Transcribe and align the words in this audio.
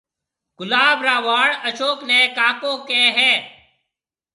گلاب 0.57 0.99
را 1.05 1.15
ٻاݪ 1.25 1.51
اشوڪ 1.67 1.99
نيَ 2.09 2.19
ڪاڪو 2.37 2.71
ڪيَ 2.87 3.03
ھيََََ 3.17 3.31